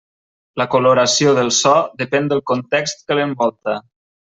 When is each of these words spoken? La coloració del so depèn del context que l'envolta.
La 0.61 0.65
coloració 0.75 1.33
del 1.41 1.51
so 1.59 1.75
depèn 2.03 2.33
del 2.33 2.43
context 2.55 3.05
que 3.07 3.21
l'envolta. 3.21 3.79